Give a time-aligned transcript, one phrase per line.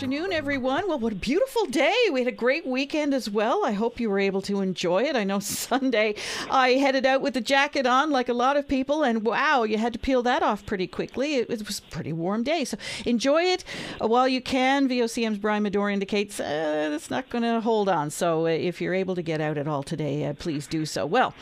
[0.00, 0.88] afternoon, everyone.
[0.88, 1.94] Well, what a beautiful day.
[2.10, 3.66] We had a great weekend as well.
[3.66, 5.14] I hope you were able to enjoy it.
[5.14, 6.14] I know Sunday
[6.50, 9.76] I headed out with the jacket on like a lot of people, and wow, you
[9.76, 11.34] had to peel that off pretty quickly.
[11.34, 12.64] It, it was a pretty warm day.
[12.64, 13.62] So enjoy it
[13.98, 14.88] while you can.
[14.88, 18.08] VOCM's Brian Medor indicates uh, it's not going to hold on.
[18.08, 21.04] So uh, if you're able to get out at all today, uh, please do so.
[21.04, 21.34] Well,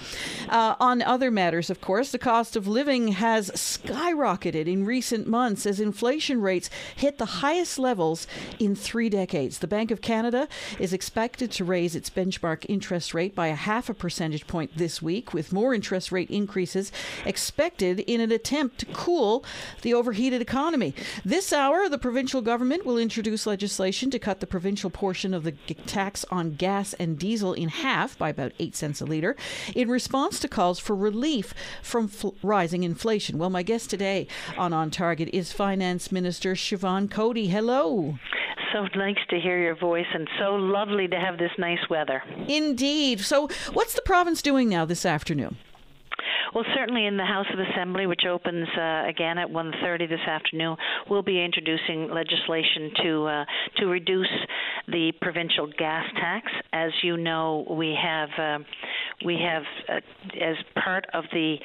[0.48, 5.64] uh, on other matters, of course, the cost of living has skyrocketed in recent months
[5.64, 8.26] as inflation rates hit the highest levels
[8.58, 9.58] in three decades.
[9.58, 10.48] The Bank of Canada
[10.78, 15.00] is expected to raise its benchmark interest rate by a half a percentage point this
[15.02, 16.92] week, with more interest rate increases
[17.24, 19.44] expected in an attempt to cool
[19.82, 20.94] the overheated economy.
[21.24, 25.52] This hour, the provincial government will introduce legislation to cut the provincial portion of the
[25.86, 29.36] tax on gas and diesel in half by about 8 cents a litre
[29.74, 33.38] in response to calls for relief from fl- rising inflation.
[33.38, 37.48] Well, my guest today on On Target is Finance Minister Siobhan Coady.
[37.48, 38.18] Hello
[38.72, 42.22] so nice to hear your voice and so lovely to have this nice weather.
[42.46, 43.20] Indeed.
[43.20, 45.56] So, what's the province doing now this afternoon?
[46.54, 50.76] Well, certainly in the House of Assembly, which opens uh, again at 1:30 this afternoon,
[51.08, 53.44] we'll be introducing legislation to uh,
[53.76, 54.32] to reduce
[54.88, 56.46] the provincial gas tax.
[56.72, 58.58] As you know, we have uh,
[59.24, 60.00] we have uh,
[60.40, 61.56] as part of the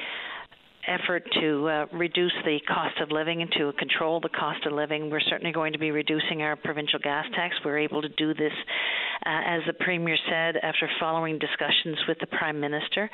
[0.87, 5.09] effort to uh, reduce the cost of living and to control the cost of living.
[5.09, 7.55] We're certainly going to be reducing our provincial gas tax.
[7.63, 8.51] We're able to do this,
[9.25, 13.09] uh, as the Premier said, after following discussions with the Prime Minister.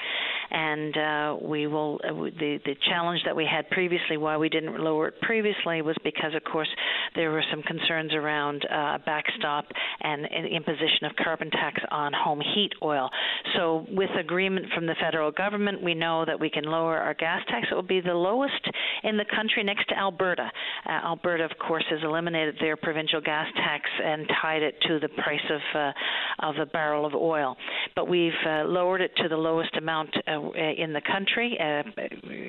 [0.52, 4.80] And uh, we will, uh, the, the challenge that we had previously, why we didn't
[4.80, 6.70] lower it previously, was because, of course,
[7.16, 9.66] there were some concerns around uh, backstop
[10.02, 13.10] and, and imposition of carbon tax on home heat oil.
[13.56, 17.42] So, with agreement from the federal government, we know that we can lower our gas
[17.48, 17.72] tax tax.
[17.72, 18.70] It will be the lowest
[19.04, 20.52] in the country next to Alberta.
[20.86, 25.10] Uh, Alberta, of course, has eliminated their provincial gas tax and tied it to the
[25.10, 27.56] price of uh, of a barrel of oil.
[27.96, 31.84] But we've uh, lowered it to the lowest amount uh, in the country, uh,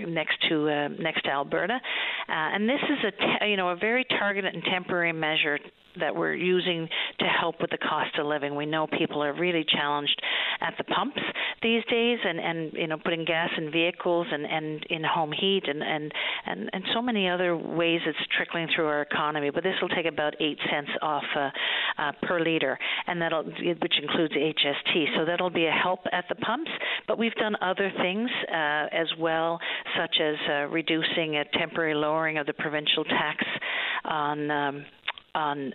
[0.09, 1.78] next to uh, next to Alberta.
[2.28, 5.59] and this is a te- you know a very targeted and temporary measure
[5.99, 8.55] that we're using to help with the cost of living.
[8.55, 10.21] We know people are really challenged
[10.61, 11.21] at the pumps
[11.62, 15.62] these days and and you know putting gas in vehicles and and in home heat
[15.67, 16.12] and and
[16.47, 19.50] and and so many other ways it's trickling through our economy.
[19.50, 21.50] But this will take about 8 cents off uh,
[21.99, 26.37] uh, per liter and that'll which includes HST so that'll be a help at the
[26.37, 26.71] pumps.
[27.06, 29.59] But we've done other things uh, as well
[29.99, 33.45] such as uh, reducing a temporary lowering of the provincial tax
[34.05, 34.84] on um,
[35.35, 35.73] on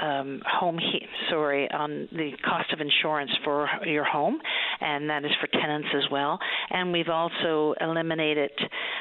[0.00, 4.38] um, home heat, sorry, on the cost of insurance for your home,
[4.80, 6.38] and that is for tenants as well.
[6.70, 8.50] And we've also eliminated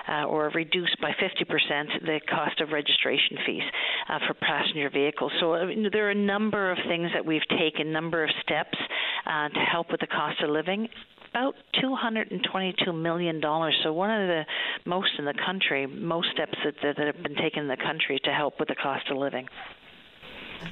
[0.10, 3.64] uh, or reduced by 50% the cost of registration fees
[4.10, 5.32] uh, for passenger vehicles.
[5.40, 8.78] So uh, there are a number of things that we've taken, number of steps
[9.26, 10.88] uh, to help with the cost of living
[11.32, 13.42] about $222 million.
[13.84, 14.46] So one of the
[14.86, 18.32] most in the country, most steps that, that, have been taken in the country to
[18.32, 19.48] help with the cost of living.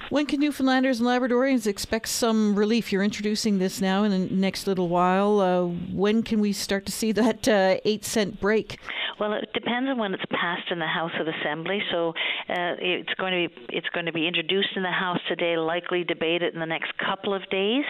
[0.09, 2.91] When can Newfoundlanders and Labradorians expect some relief?
[2.91, 5.39] You're introducing this now in the next little while.
[5.39, 8.79] Uh, when can we start to see that uh, eight cent break?
[9.19, 11.79] Well, it depends on when it's passed in the House of Assembly.
[11.91, 15.57] So uh, it's going to be it's going to be introduced in the House today,
[15.57, 17.83] likely debated in the next couple of days,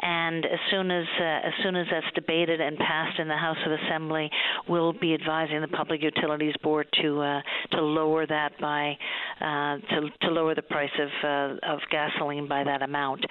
[0.00, 3.58] and as soon as uh, as soon as that's debated and passed in the House
[3.64, 4.28] of Assembly,
[4.68, 7.40] we'll be advising the Public Utilities Board to uh,
[7.72, 8.96] to lower that by
[9.40, 13.24] uh, to to lower the price of uh, of gasoline by that amount.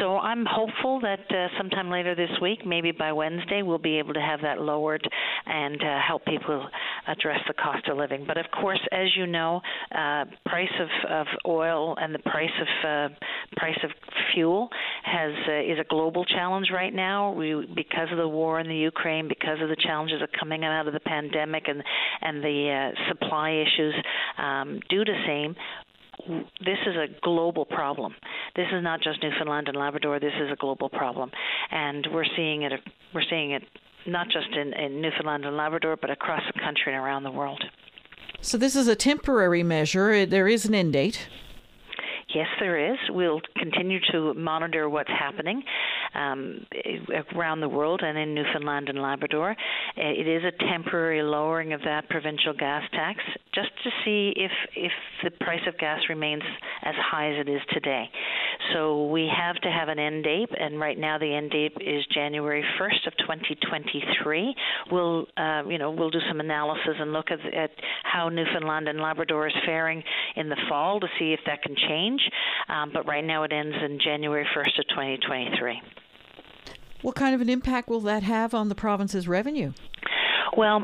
[0.00, 4.14] So I'm hopeful that uh, sometime later this week, maybe by Wednesday, we'll be able
[4.14, 5.08] to have that lowered
[5.46, 6.66] and help people
[7.06, 8.24] address the cost of living.
[8.26, 9.60] But of course, as you know,
[9.94, 13.14] uh, price of, of oil and the price of uh,
[13.56, 13.90] price of
[14.34, 14.68] fuel
[15.04, 17.32] has uh, is a global challenge right now.
[17.32, 20.86] We because of the war in the Ukraine, because of the challenges of coming out
[20.86, 21.82] of the pandemic and
[22.22, 23.94] and the uh, supply issues
[24.38, 25.54] um, due to same,
[26.64, 28.14] this is a global problem.
[28.54, 30.18] This is not just Newfoundland and Labrador.
[30.18, 31.30] This is a global problem,
[31.70, 32.72] and we're seeing it.
[33.14, 33.62] We're seeing it
[34.06, 37.62] not just in, in Newfoundland and Labrador, but across the country and around the world.
[38.40, 40.26] So this is a temporary measure.
[40.26, 41.28] There is an end date.
[42.34, 42.98] Yes, there is.
[43.10, 45.62] We'll continue to monitor what's happening
[46.16, 46.66] um,
[47.34, 49.54] around the world and in Newfoundland and Labrador.
[49.96, 53.20] It is a temporary lowering of that provincial gas tax
[53.54, 54.92] just to see if if
[55.24, 56.42] the price of gas remains
[56.82, 58.04] as high as it is today.
[58.72, 62.04] So we have to have an end date, and right now the end date is
[62.12, 64.54] January 1st of 2023.
[64.90, 67.70] We'll uh, you know we'll do some analysis and look at, at
[68.04, 70.02] how Newfoundland and Labrador is faring
[70.36, 72.20] in the fall to see if that can change.
[72.68, 75.80] Um, but right now it ends in January 1st of 2023.
[77.06, 79.72] What kind of an impact will that have on the province's revenue?
[80.56, 80.82] Well,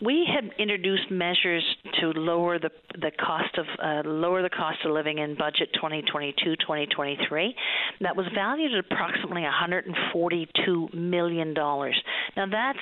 [0.00, 1.62] we had introduced measures
[2.00, 7.50] to lower the the cost of uh, lower the cost of living in budget 2022-2023
[8.00, 12.00] that was valued at approximately 142 million dollars.
[12.34, 12.78] Now that's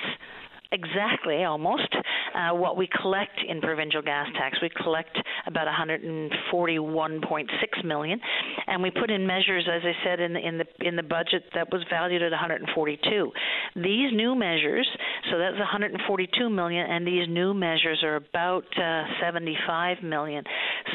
[0.75, 1.89] exactly almost
[2.35, 4.57] uh, what we collect in provincial gas tax.
[4.61, 5.17] We collect
[5.47, 8.19] about 141.6 million,
[8.67, 11.43] and we put in measures, as I said, in the in the in the budget
[11.53, 13.31] that was valued at 142.
[13.75, 14.87] These new measures,
[15.31, 20.43] so that's 142 million, and these new measures are about uh, 75 million.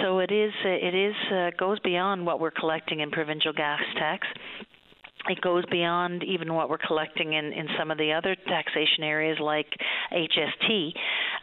[0.03, 4.27] So it is it is uh, goes beyond what we're collecting in provincial gas tax
[5.29, 9.39] it goes beyond even what we're collecting in, in some of the other taxation areas
[9.41, 9.67] like
[10.13, 10.93] HST.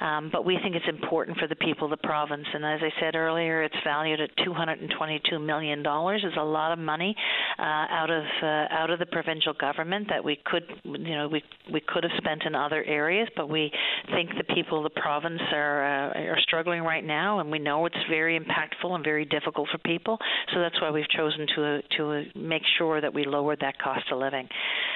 [0.02, 2.46] Um, but we think it's important for the people of the province.
[2.54, 5.84] And as I said earlier, it's valued at $222 million.
[5.86, 7.16] It's a lot of money
[7.60, 11.44] uh, out of uh, out of the provincial government that we could, you know, we
[11.72, 13.28] we could have spent in other areas.
[13.36, 13.72] But we
[14.14, 17.86] think the people of the province are uh, are struggling right now, and we know
[17.86, 20.18] it's very impactful and very difficult for people.
[20.54, 24.12] So that's why we've chosen to to make sure that we lower that that cost
[24.12, 24.48] of living.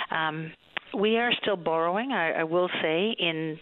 [0.09, 0.51] Um,
[0.97, 3.59] we are still borrowing, I, I will say, in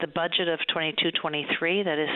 [0.00, 2.08] the budget of 22-23 that is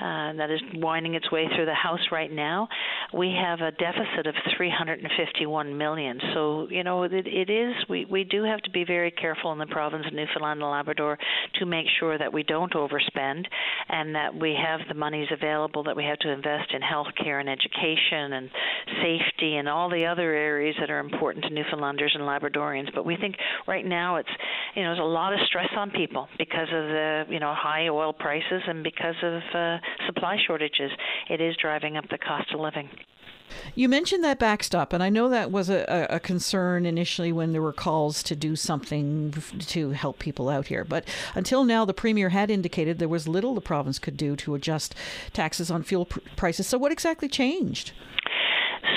[0.00, 2.68] uh, that is winding its way through the House right now.
[3.12, 6.20] We have a deficit of 351 million.
[6.34, 9.58] So you know it, it is we we do have to be very careful in
[9.58, 11.18] the province of Newfoundland and Labrador
[11.58, 13.44] to make sure that we don't overspend
[13.88, 17.48] and that we have the monies available that we have to invest in healthcare and
[17.48, 18.50] education and
[19.02, 22.92] safety and all the other areas that are important to Newfoundlanders and Labradorians.
[22.94, 23.36] But we think
[23.66, 24.28] right now it's
[24.74, 27.88] you know there's a lot of stress on people because of the you know high
[27.88, 30.90] oil prices and because of uh, supply shortages,
[31.28, 32.88] it is driving up the cost of living.
[33.74, 37.62] You mentioned that backstop, and I know that was a, a, concern initially when there
[37.62, 40.84] were calls to do something to help people out here.
[40.84, 44.54] But until now, the Premier had indicated there was little the province could do to
[44.54, 44.94] adjust
[45.32, 46.66] taxes on fuel pr- prices.
[46.66, 47.92] So, what exactly changed?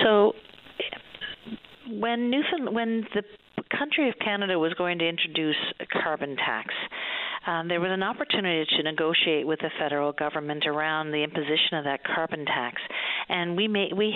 [0.04, 0.34] So,
[1.90, 3.24] when Newfoundland, when the
[3.78, 6.74] country of Canada was going to introduce a carbon tax,
[7.48, 11.84] um, there was an opportunity to negotiate with the federal government around the imposition of
[11.84, 12.82] that carbon tax,
[13.30, 14.14] and we made we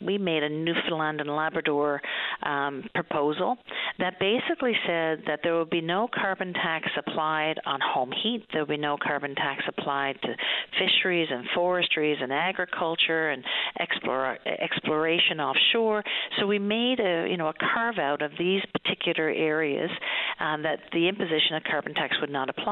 [0.00, 2.00] we made a Newfoundland and Labrador
[2.42, 3.56] um, proposal
[3.98, 8.46] that basically said that there would be no carbon tax applied on home heat.
[8.52, 10.34] There would be no carbon tax applied to
[10.78, 13.44] fisheries and forestries and agriculture and
[13.78, 16.02] explore, exploration offshore.
[16.38, 19.90] So we made a you know a carve out of these particular areas
[20.38, 22.69] um, that the imposition of carbon tax would not apply.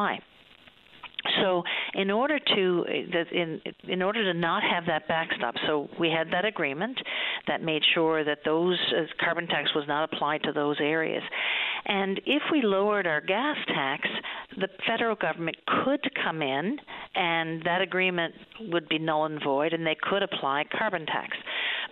[1.42, 1.62] So,
[1.94, 2.84] in order to
[3.32, 6.98] in in order to not have that backstop, so we had that agreement
[7.46, 11.22] that made sure that those uh, carbon tax was not applied to those areas.
[11.86, 14.08] And if we lowered our gas tax,
[14.58, 16.78] the federal government could come in,
[17.14, 18.34] and that agreement
[18.72, 21.36] would be null and void, and they could apply carbon tax.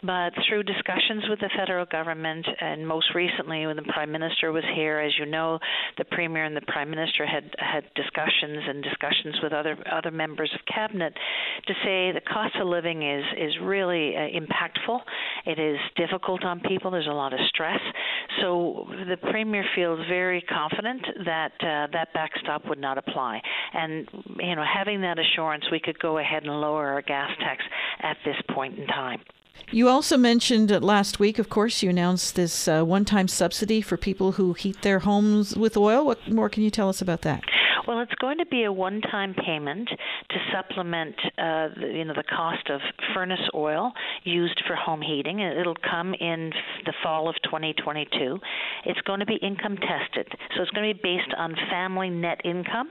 [0.03, 4.65] But through discussions with the federal government, and most recently when the prime minister was
[4.75, 5.59] here, as you know,
[5.99, 10.51] the premier and the prime minister had had discussions and discussions with other other members
[10.55, 11.15] of cabinet
[11.67, 15.01] to say the cost of living is is really uh, impactful.
[15.47, 16.91] It is difficult on people.
[16.91, 17.81] There's a lot of stress.
[18.41, 23.41] So the premier feels very confident that uh, that backstop would not apply.
[23.73, 27.63] And you know, having that assurance, we could go ahead and lower our gas tax
[28.03, 29.21] at this point in time.
[29.71, 33.97] You also mentioned last week, of course, you announced this uh, one time subsidy for
[33.97, 36.07] people who heat their homes with oil.
[36.07, 37.43] What more can you tell us about that?
[37.87, 42.69] Well, it's going to be a one-time payment to supplement, uh, you know, the cost
[42.69, 42.81] of
[43.15, 43.93] furnace oil
[44.25, 45.39] used for home heating.
[45.39, 46.51] It'll come in
[46.85, 48.41] the fall of 2022.
[48.87, 52.41] It's going to be income tested, so it's going to be based on family net
[52.45, 52.91] income.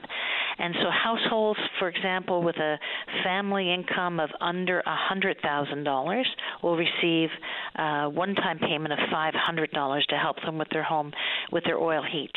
[0.58, 2.78] And so, households, for example, with a
[3.22, 6.24] family income of under $100,000
[6.62, 7.30] will receive
[7.76, 11.12] a one-time payment of $500 to help them with their home
[11.52, 12.32] with their oil heat.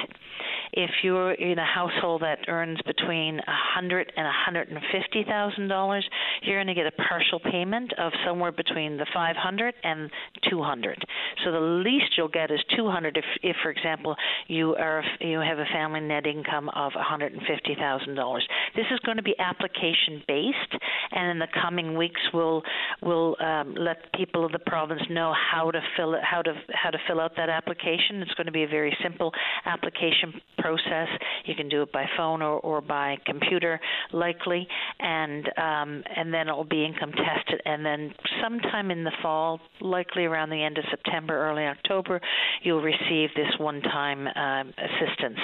[0.74, 5.24] If you're in a household that earns between a hundred and a hundred and fifty
[5.24, 6.08] thousand dollars,
[6.44, 10.10] you're going to get a partial payment of somewhere between the 500 and
[10.50, 11.04] 200.
[11.44, 14.16] So the least you'll get is two hundred if, if, for example,
[14.48, 18.48] you are you have a family net income of one hundred and fifty thousand dollars.
[18.76, 22.62] This is going to be application based, and in the coming weeks, we'll
[23.02, 26.90] we'll um, let people of the province know how to fill it, how to how
[26.90, 28.22] to fill out that application.
[28.22, 29.32] It's going to be a very simple
[29.66, 31.08] application process.
[31.46, 33.80] You can do it by phone or, or by computer,
[34.12, 34.68] likely,
[35.00, 37.62] and um, and then it will be income tested.
[37.66, 42.22] And then sometime in the fall, likely around the end of September, early October,
[42.64, 45.40] you'll receive this one-time um, assistance.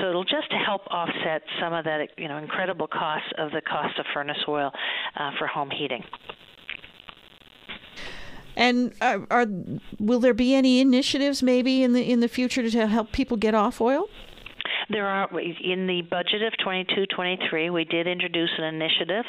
[0.00, 3.98] So it'll just help offset some of that, you know, incredible cost of the cost
[3.98, 4.70] of furnace oil
[5.16, 6.02] uh, for home heating.
[8.56, 9.46] And uh, are
[9.98, 13.54] will there be any initiatives maybe in the in the future to help people get
[13.54, 14.08] off oil?
[14.88, 19.24] There are in the budget of 22-23, we did introduce an initiative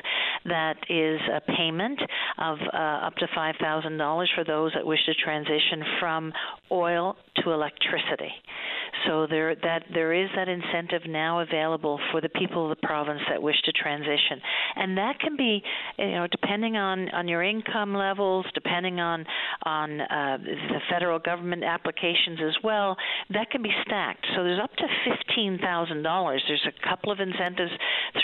[0.46, 2.00] that is a payment
[2.38, 6.32] of uh, up to $5,000 for those that wish to transition from
[6.72, 8.32] oil to electricity.
[9.06, 13.22] So there that there is that incentive now available for the people of the province
[13.30, 14.42] that wish to transition,
[14.76, 15.62] and that can be,
[16.00, 19.26] you know, depending on on your income levels, depending on
[19.64, 22.96] on uh, the federal government applications as well.
[23.32, 24.26] That can be stacked.
[24.36, 26.44] So there's up to fifteen thousand dollars.
[26.48, 27.72] There's a couple of incentives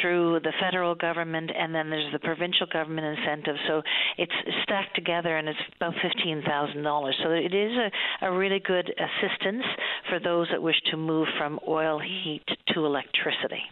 [0.02, 3.56] through the federal government, and then there's the provincial government incentive.
[3.68, 3.82] So
[4.18, 7.16] it's stacked together, and it's about fifteen thousand dollars.
[7.24, 9.64] So it is a, a really good assistance
[10.10, 13.64] for those that wish to move from oil heat to electricity.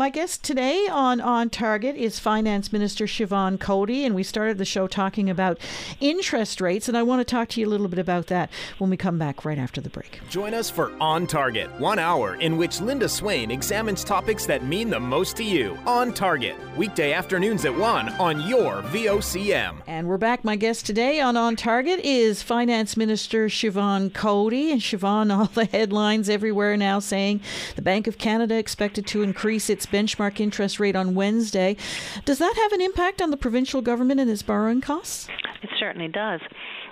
[0.00, 4.64] My guest today on On Target is Finance Minister Siobhan Coady, and we started the
[4.64, 5.58] show talking about
[6.00, 8.88] interest rates, and I want to talk to you a little bit about that when
[8.88, 10.22] we come back right after the break.
[10.30, 14.88] Join us for On Target, one hour in which Linda Swain examines topics that mean
[14.88, 15.76] the most to you.
[15.84, 19.82] On Target, weekday afternoons at 1 on your VOCM.
[19.86, 20.44] And we're back.
[20.44, 25.66] My guest today on On Target is Finance Minister Siobhan Coady, and Siobhan, all the
[25.66, 27.42] headlines everywhere now saying
[27.76, 31.76] the Bank of Canada expected to increase its benchmark interest rate on Wednesday.
[32.24, 35.28] Does that have an impact on the provincial government and its borrowing costs?
[35.62, 36.40] It certainly does.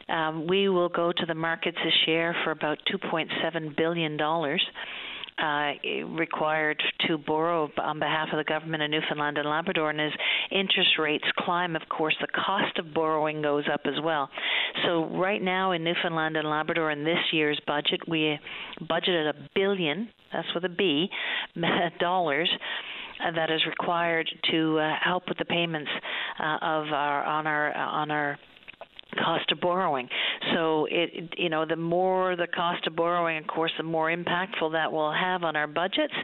[0.09, 4.19] Um, we will go to the markets this year for about $2.7 billion.
[5.41, 5.75] Uh,
[6.17, 10.11] required to borrow on behalf of the government of Newfoundland and Labrador, and as
[10.51, 14.29] interest rates climb, of course, the cost of borrowing goes up as well.
[14.85, 18.37] So right now in Newfoundland and Labrador, in this year's budget, we
[18.83, 20.09] budgeted a billion.
[20.33, 21.09] That's with a B,
[22.01, 22.51] dollars
[23.25, 25.91] uh, that is required to uh, help with the payments
[26.41, 28.39] uh, of our on our on our
[29.17, 30.09] cost of borrowing.
[30.55, 34.73] So it you know the more the cost of borrowing, of course, the more impactful
[34.73, 36.15] that will have on our budgets.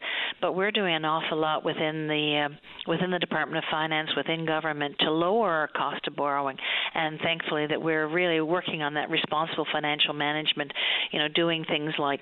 [0.40, 2.54] But we're doing an awful lot within the uh,
[2.86, 6.56] within the Department of Finance, within government, to lower our cost of borrowing.
[6.94, 10.72] And thankfully, that we're really working on that responsible financial management.
[11.12, 12.20] You know, doing things like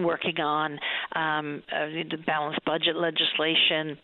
[0.00, 0.72] working on
[1.14, 3.96] um, uh, the balanced budget legislation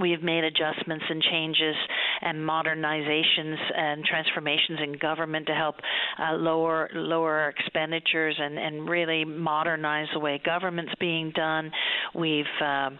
[0.00, 1.74] we have made adjustments and changes
[2.20, 5.76] and modernizations and transformations in government to help
[6.18, 11.70] uh, lower lower expenditures and, and really modernize the way government's being done.
[12.14, 12.90] We've uh,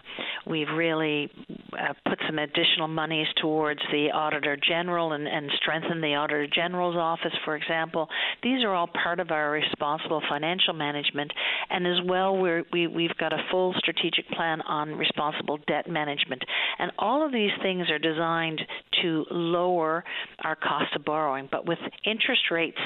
[0.46, 1.30] we've really
[1.72, 6.96] uh, put some additional monies towards the Auditor General and, and strengthened the Auditor General's
[6.96, 8.08] office, for example.
[8.42, 11.32] These are all part of our responsible financial management,
[11.70, 16.42] and as well we're, we we've got a full strategic plan on responsible debt management.
[16.78, 18.60] And all of these things are designed
[19.02, 20.04] to lower
[20.44, 21.48] our cost of borrowing.
[21.50, 22.78] But with interest rates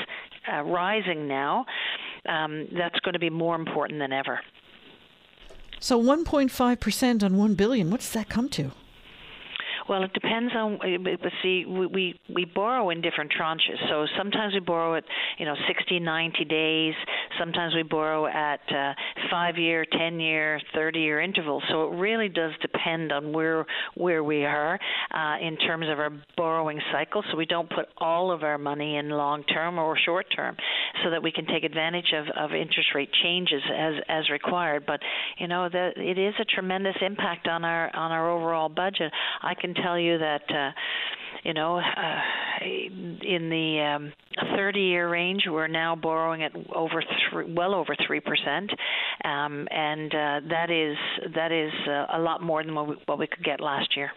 [0.52, 1.64] uh, rising now,
[2.28, 4.40] um, that's going to be more important than ever.
[5.80, 8.70] So 1.5% on 1 billion, what does that come to?
[9.88, 10.78] Well, it depends on.
[11.02, 13.76] But see, we we borrow in different tranches.
[13.88, 15.04] So sometimes we borrow at
[15.38, 16.94] you know 60, 90 days.
[17.38, 18.92] Sometimes we borrow at uh,
[19.30, 21.62] five year, 10 year, 30 year intervals.
[21.70, 24.78] So it really does depend on where where we are
[25.14, 27.22] uh, in terms of our borrowing cycle.
[27.30, 30.56] So we don't put all of our money in long term or short term,
[31.04, 34.84] so that we can take advantage of, of interest rate changes as as required.
[34.86, 35.00] But
[35.38, 39.12] you know that it is a tremendous impact on our on our overall budget.
[39.42, 40.42] I can tell you that.
[40.48, 40.70] Uh,
[41.42, 42.20] you know, uh,
[42.64, 44.12] in the um,
[44.56, 48.70] 30-year range, we're now borrowing at over three, well over three percent,
[49.24, 50.96] um, and uh, that is
[51.34, 54.10] that is uh, a lot more than what we, what we could get last year.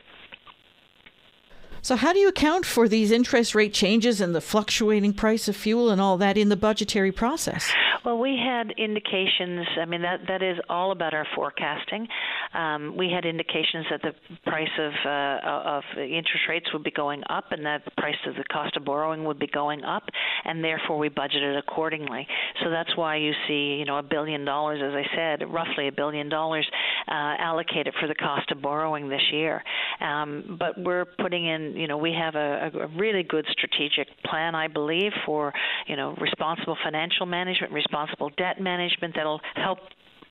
[1.85, 5.55] So, how do you account for these interest rate changes and the fluctuating price of
[5.55, 7.71] fuel and all that in the budgetary process?
[8.03, 9.67] Well, we had indications.
[9.79, 12.07] I mean, that that is all about our forecasting.
[12.53, 14.13] Um, we had indications that the
[14.43, 18.35] price of uh, of interest rates would be going up, and that the price of
[18.35, 20.03] the cost of borrowing would be going up,
[20.43, 22.27] and therefore we budgeted accordingly.
[22.63, 25.91] So that's why you see, you know, a billion dollars, as I said, roughly a
[25.91, 26.67] billion dollars
[27.07, 29.63] uh, allocated for the cost of borrowing this year.
[29.99, 34.55] Um, but we're putting in, you know, we have a, a really good strategic plan,
[34.55, 35.53] I believe, for
[35.87, 39.79] you know responsible financial management, responsible debt management that'll help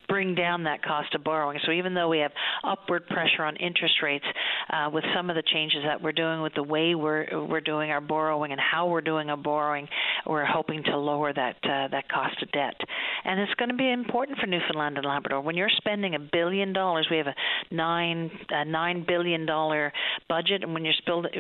[0.09, 1.59] bring down that cost of borrowing.
[1.65, 2.33] So even though we have
[2.63, 4.25] upward pressure on interest rates,
[4.71, 7.91] uh, with some of the changes that we're doing with the way we're we're doing
[7.91, 9.89] our borrowing and how we're doing our borrowing,
[10.27, 12.75] we're hoping to lower that uh, that cost of debt.
[13.25, 16.73] And it's going to be important for Newfoundland and Labrador when you're spending a billion
[16.73, 17.07] dollars.
[17.11, 17.35] We have a
[17.75, 19.93] nine a nine billion dollar
[20.29, 20.95] budget, and when you're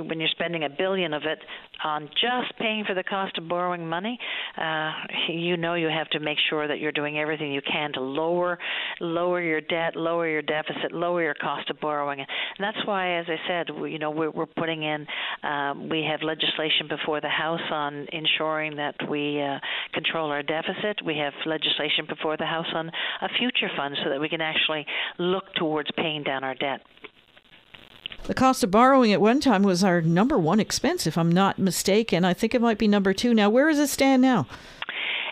[0.04, 1.38] when you're spending a billion of it
[1.84, 4.18] on just paying for the cost of borrowing money,
[4.56, 4.92] uh,
[5.28, 8.58] you know you have to make sure that you're doing everything you can to lower
[9.00, 12.20] lower your debt, lower your deficit, lower your cost of borrowing.
[12.20, 15.06] And that's why, as I said, we, you know we're, we're putting in.
[15.42, 19.58] Um, we have legislation before the House on ensuring that we uh,
[19.92, 21.00] control our deficit.
[21.04, 21.73] We have legislation
[22.08, 22.90] before the House on
[23.20, 24.86] a future fund so that we can actually
[25.18, 26.80] look towards paying down our debt.
[28.24, 31.58] The cost of borrowing at one time was our number one expense, if I'm not
[31.58, 32.24] mistaken.
[32.24, 33.50] I think it might be number two now.
[33.50, 34.46] Where does it stand now?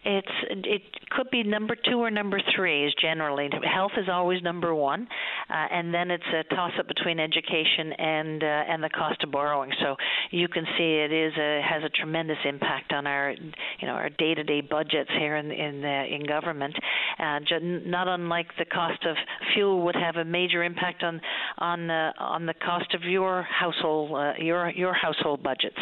[0.05, 4.75] It's it could be number two or number three is generally health is always number
[4.75, 5.07] one,
[5.49, 9.31] uh, and then it's a toss up between education and uh, and the cost of
[9.31, 9.71] borrowing.
[9.81, 9.95] So
[10.33, 14.11] you can see it is a has a tremendous impact on our you know our
[14.11, 16.75] day to day budgets here in in in government.
[17.21, 19.17] Uh, not unlike the cost of
[19.55, 21.21] fuel would have a major impact on
[21.59, 25.79] on on the cost of your household uh, your your household budgets.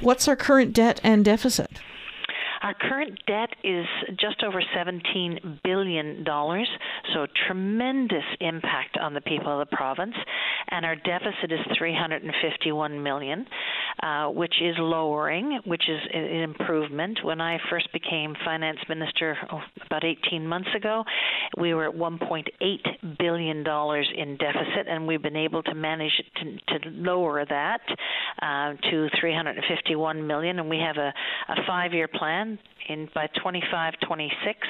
[0.00, 1.80] What's our current debt and deficit?
[2.68, 3.86] Our current debt is
[4.20, 6.22] just over $17 billion,
[7.14, 10.14] so tremendous impact on the people of the province.
[10.70, 13.46] And our deficit is 351 million,
[14.02, 17.18] uh, which is lowering, which is an improvement.
[17.22, 21.04] When I first became finance minister oh, about 18 months ago,
[21.58, 26.78] we were at 1.8 billion dollars in deficit, and we've been able to manage to,
[26.78, 27.80] to lower that
[28.42, 30.58] uh, to 351 million.
[30.58, 31.12] And we have a,
[31.48, 32.58] a five-year plan
[32.88, 34.68] in by 25, 26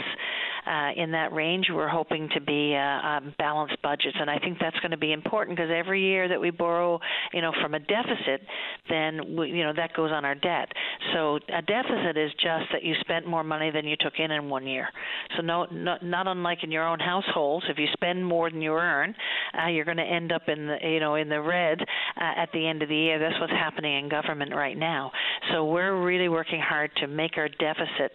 [0.68, 4.58] uh, in that range, we're hoping to be uh, um, balanced budgets, and I think
[4.60, 7.00] that's going to be important because every year that we borrow,
[7.32, 8.42] you know, from a deficit,
[8.90, 10.68] then we, you know that goes on our debt.
[11.12, 14.48] So a deficit is just that you spent more money than you took in in
[14.48, 14.88] one year.
[15.36, 18.72] So no, no not unlike in your own households, if you spend more than you
[18.72, 19.14] earn,
[19.62, 22.50] uh, you're going to end up in the you know in the red uh, at
[22.52, 23.18] the end of the year.
[23.18, 25.10] That's what's happening in government right now.
[25.52, 28.12] So we're really working hard to make our deficit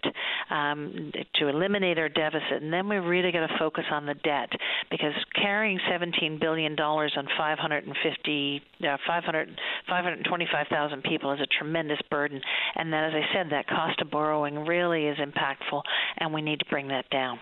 [0.50, 4.48] um, to eliminate our deficit and then we really got to focus on the debt
[4.90, 12.40] because carrying 17 billion dollars on 550, uh, 500, 525,000 people is a tremendous burden.
[12.76, 15.82] And then, as I said, that cost of borrowing really is impactful,
[16.18, 17.40] and we need to bring that down.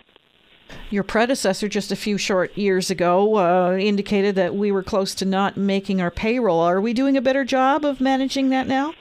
[0.91, 5.25] Your predecessor, just a few short years ago, uh, indicated that we were close to
[5.25, 6.61] not making our payroll.
[6.61, 8.95] Are we doing a better job of managing that now?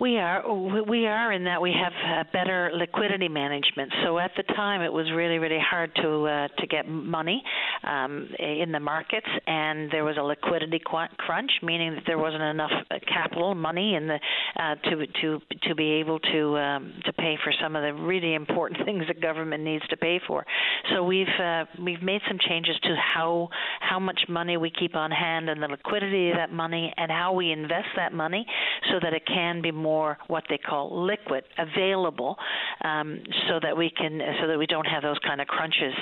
[0.00, 0.44] We are
[0.88, 3.92] we are in that we have uh, better liquidity management.
[4.04, 7.42] So at the time, it was really really hard to uh, to get money
[7.82, 12.70] um, in the markets, and there was a liquidity crunch, meaning that there wasn't enough
[12.92, 14.20] uh, capital money in the
[14.56, 18.34] uh, to to to be able to um, to pay for some of the really
[18.34, 20.46] important things that government needs to pay for.
[20.92, 23.48] So we've uh, we've made some changes to how
[23.80, 27.32] how much money we keep on hand and the liquidity of that money and how
[27.32, 28.46] we invest that money
[28.92, 32.36] so that it can be more more what they call liquid available,
[32.84, 33.08] um,
[33.48, 35.94] so that we can so that we don't have those kind of crunches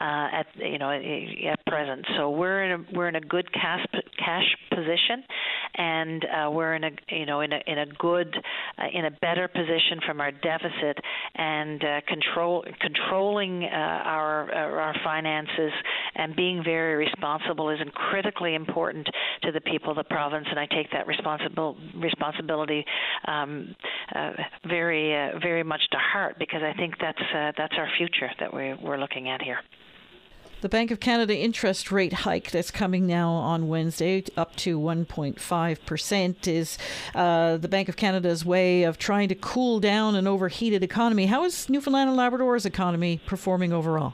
[0.00, 2.04] uh, at you know at present.
[2.16, 3.84] So we're in a we're in a good cash
[4.24, 5.18] cash position,
[5.74, 8.30] and uh, we're in a you know in a in a good
[8.78, 10.96] uh, in a better position from our deficit
[11.36, 13.68] and uh, control controlling uh,
[14.16, 15.72] our our finances
[16.16, 19.06] and being very responsible is critically important
[19.42, 22.84] to the people of the province, and I take that responsible responsibility
[23.30, 23.74] um,
[24.14, 24.32] uh,
[24.66, 28.52] very uh, very much to heart because I think that's uh, that's our future that
[28.52, 29.60] we, we're looking at here.
[30.60, 36.48] The Bank of Canada interest rate hike that's coming now on Wednesday up to 1.5%
[36.48, 36.76] is
[37.14, 41.24] uh, the Bank of Canada's way of trying to cool down an overheated economy.
[41.24, 44.12] How is Newfoundland and Labrador's economy performing overall?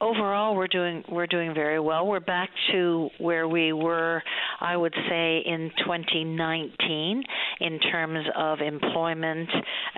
[0.00, 2.06] Overall we're doing we're doing very well.
[2.06, 4.22] We're back to where we were
[4.60, 7.22] I would say in 2019
[7.60, 9.48] in terms of employment,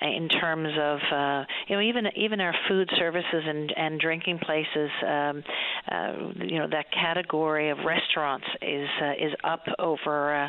[0.00, 4.90] in terms of uh, you know even even our food services and and drinking places.
[5.06, 5.42] Um,
[5.90, 6.12] uh,
[6.44, 10.48] you know that category of restaurants is uh, is up over uh,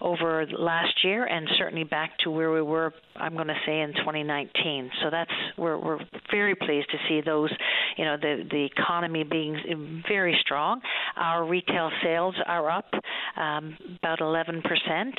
[0.00, 2.92] over last year and certainly back to where we were.
[3.16, 4.90] I'm going to say in 2019.
[5.02, 5.98] So that's we're we're
[6.30, 7.50] very pleased to see those.
[7.96, 10.80] You know the the economy being very strong.
[11.16, 12.90] Our retail sales are up
[13.36, 15.14] um, about 11 percent.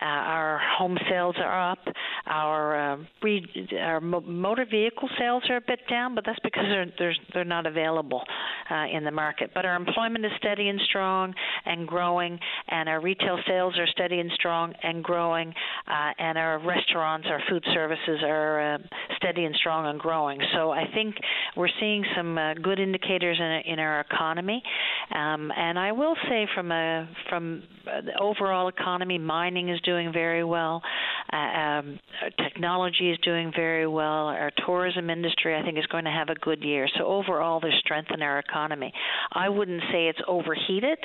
[0.00, 1.78] Uh, our home sales are up.
[2.26, 6.64] Our uh, re- our mo- motor vehicle sales are a bit down, but that's because
[6.68, 8.22] they're they're, they're not available
[8.70, 9.50] uh, in the market.
[9.54, 11.34] But our employment is steady and strong
[11.64, 15.52] and growing, and our retail sales are steady and strong and growing,
[15.88, 18.78] uh, and our restaurants, our food services are uh,
[19.16, 20.38] steady and strong and growing.
[20.54, 21.16] So I think
[21.56, 24.62] we're seeing some uh, good indicators in, in our economy,
[25.14, 30.44] um, and I will say from a from the overall economy, mining is doing very
[30.44, 30.82] well.
[31.32, 31.98] Uh, um,
[32.42, 34.26] technology is doing very well.
[34.26, 36.88] Our tourism industry, I think, is going to have a good year.
[36.98, 38.92] So overall, there's strength in our economy.
[39.32, 40.98] I wouldn't say it's overheated,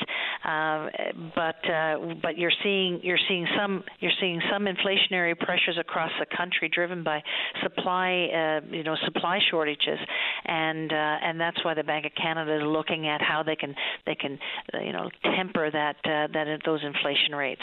[0.45, 0.87] uh,
[1.35, 6.25] but uh, but you're seeing you're seeing some you're seeing some inflationary pressures across the
[6.35, 7.21] country driven by
[7.63, 9.99] supply uh, you know supply shortages,
[10.45, 13.75] and uh, and that's why the Bank of Canada is looking at how they can
[14.05, 14.39] they can
[14.73, 17.61] uh, you know temper that uh, that those inflation rates.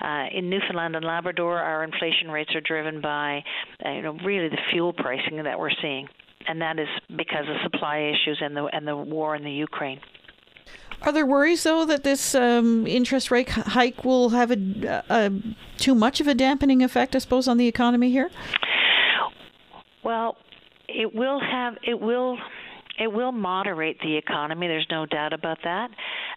[0.00, 3.42] Uh, in Newfoundland and Labrador, our inflation rates are driven by
[3.84, 6.08] uh, you know really the fuel pricing that we're seeing,
[6.46, 10.00] and that is because of supply issues and the and the war in the Ukraine.
[11.02, 15.32] Are there worries, though, that this um, interest rate hike will have a, a,
[15.78, 18.30] too much of a dampening effect, I suppose, on the economy here?
[20.04, 20.36] Well,
[20.88, 21.76] it will have.
[21.82, 22.36] It will
[23.00, 24.68] it will moderate the economy.
[24.68, 25.90] There's no doubt about that.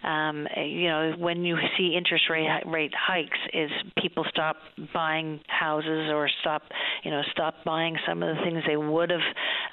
[0.04, 3.70] Um, you know, when you see interest rate rate hikes, is
[4.02, 4.58] people stop
[4.94, 6.64] buying houses or stop,
[7.04, 9.22] you know, stop buying some of the things they would have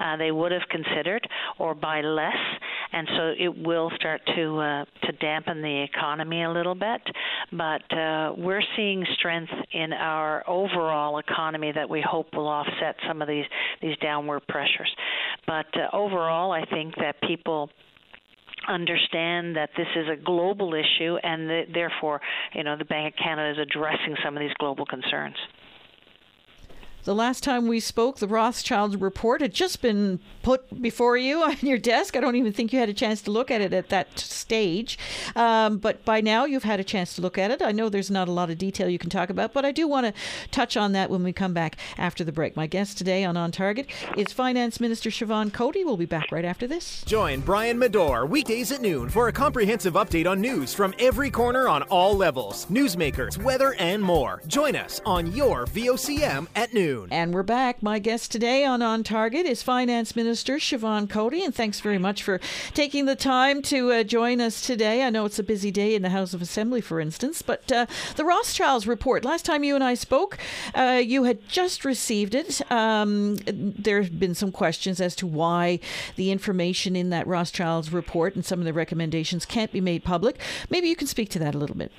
[0.01, 1.27] uh, they would have considered
[1.59, 2.37] or buy less,
[2.93, 7.03] and so it will start to uh, to dampen the economy a little bit.
[7.53, 13.21] But uh, we're seeing strength in our overall economy that we hope will offset some
[13.21, 13.45] of these
[13.83, 14.91] these downward pressures.
[15.47, 17.71] But uh, overall, I think that people
[18.69, 22.21] understand that this is a global issue and that therefore
[22.55, 25.37] you know the bank of canada is addressing some of these global concerns
[27.05, 31.57] the last time we spoke, the Rothschild report had just been put before you on
[31.61, 32.17] your desk.
[32.17, 34.99] I don't even think you had a chance to look at it at that stage.
[35.35, 37.63] Um, but by now, you've had a chance to look at it.
[37.63, 39.89] I know there's not a lot of detail you can talk about, but I do
[39.89, 40.13] want to
[40.51, 42.57] touch on that when we come back after the break.
[42.57, 43.87] My guest today on On Target
[44.17, 45.85] is Finance Minister Siobhan Coady.
[45.85, 47.03] We'll be back right after this.
[47.05, 51.69] Join Brian Medore weekdays at noon for a comprehensive update on news from every corner
[51.69, 54.43] on all levels newsmakers, weather, and more.
[54.47, 56.90] Join us on your VOCM at noon.
[56.91, 57.85] And we're back.
[57.85, 61.45] My guest today on On Target is Finance Minister Siobhan Coady.
[61.45, 62.41] And thanks very much for
[62.75, 65.05] taking the time to uh, join us today.
[65.05, 67.43] I know it's a busy day in the House of Assembly, for instance.
[67.43, 70.37] But uh, the Rothschilds report, last time you and I spoke,
[70.75, 72.61] uh, you had just received it.
[72.73, 75.79] Um, there have been some questions as to why
[76.17, 80.41] the information in that Rothschilds report and some of the recommendations can't be made public.
[80.71, 81.93] Maybe you can speak to that a little bit.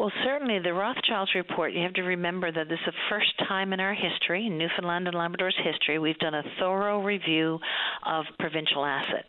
[0.00, 3.74] Well, certainly the Rothschilds report, you have to remember that this is the first time
[3.74, 7.58] in our history, in Newfoundland and Labrador's history, we've done a thorough review
[8.06, 9.28] of provincial assets.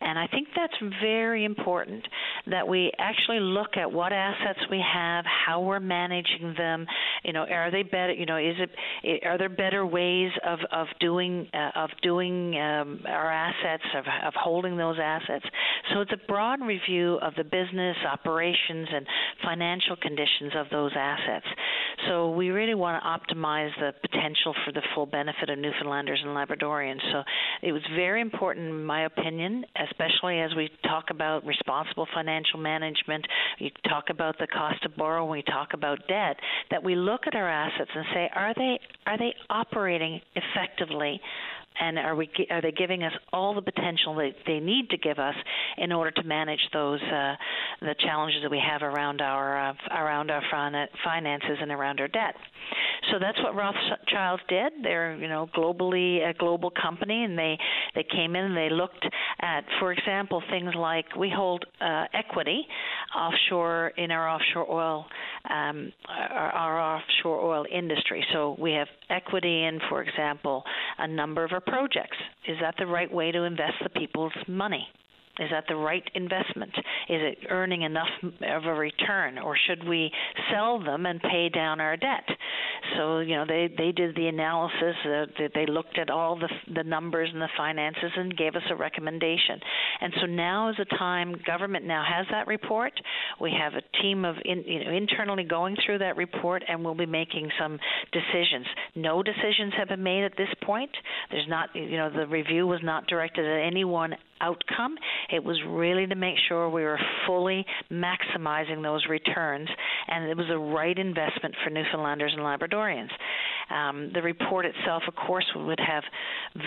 [0.00, 2.04] And I think that's very important
[2.48, 6.84] that we actually look at what assets we have, how we're managing them.
[7.24, 8.12] You know, are they better?
[8.12, 13.00] You know, is it are there better ways of of doing uh, of doing um,
[13.06, 15.44] our assets of of holding those assets?
[15.92, 19.06] So it's a broad review of the business operations and
[19.44, 21.46] financial conditions of those assets.
[22.08, 26.30] So we really want to optimize the potential for the full benefit of Newfoundlanders and
[26.30, 27.00] Labradorians.
[27.12, 27.22] So
[27.62, 33.26] it was very important, in my opinion, especially as we talk about responsible financial management,
[33.60, 36.36] we talk about the cost of borrowing, we talk about debt,
[36.70, 41.20] that we look at our assets and say, are they are they operating effectively?
[41.80, 45.18] And are we are they giving us all the potential that they need to give
[45.18, 45.34] us
[45.76, 47.34] in order to manage those uh,
[47.80, 50.42] the challenges that we have around our uh, around our
[51.04, 52.34] finances and around our debt.
[53.10, 54.72] So that's what Rothschild did.
[54.82, 57.58] They're you know globally a global company, and they
[57.94, 59.06] they came in and they looked
[59.40, 62.66] at, for example, things like we hold uh, equity
[63.16, 65.06] offshore in our offshore oil
[65.50, 68.24] um, our, our offshore oil industry.
[68.32, 70.64] So we have equity in, for example,
[70.98, 72.16] a number of our projects.
[72.46, 74.86] Is that the right way to invest the people's money?
[75.38, 76.72] Is that the right investment?
[77.08, 80.10] Is it earning enough of a return, or should we
[80.52, 82.24] sell them and pay down our debt?
[82.96, 84.96] So you know they they did the analysis.
[85.04, 88.76] Uh, they looked at all the the numbers and the finances and gave us a
[88.76, 89.60] recommendation.
[90.00, 91.34] And so now is the time.
[91.46, 92.92] Government now has that report.
[93.40, 96.94] We have a team of in, you know internally going through that report, and we'll
[96.94, 97.78] be making some
[98.12, 98.66] decisions.
[98.94, 100.90] No decisions have been made at this point.
[101.30, 104.96] There's not you know the review was not directed at any one outcome.
[105.30, 109.68] It was really to make sure we were fully maximizing those returns,
[110.08, 113.10] and it was the right investment for Newfoundlanders and Labradorians.
[113.70, 116.02] Um, the report itself, of course, would have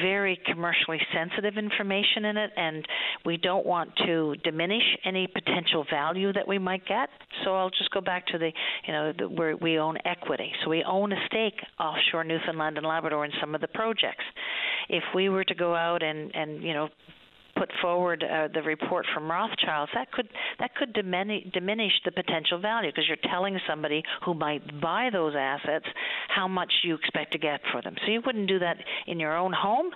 [0.04, 2.86] very commercially sensitive information in it, and
[3.26, 7.10] we don't want to diminish any potential value that we might get.
[7.44, 8.52] So I'll just go back to the,
[8.86, 10.52] you know, the, where we own equity.
[10.64, 14.24] So we own a stake offshore Newfoundland and Labrador in some of the projects.
[14.90, 16.90] If we were to go out and, and you know,
[17.62, 20.28] put forward uh, the report from Rothschilds, that could
[20.60, 25.36] that could diminish, diminish the potential value because you're telling somebody who might buy those
[25.38, 25.86] assets
[26.28, 27.93] how much you expect to get for them.
[28.04, 29.91] So you wouldn't do that in your own home.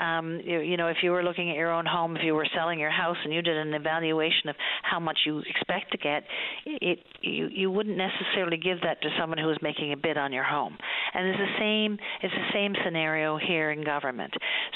[0.00, 2.46] Um, you, you know, if you were looking at your own home, if you were
[2.54, 6.22] selling your house and you did an evaluation of how much you expect to get,
[6.66, 10.32] it you you wouldn't necessarily give that to someone who is making a bid on
[10.32, 10.78] your home.
[11.14, 14.32] And it's the same it's the same scenario here in government.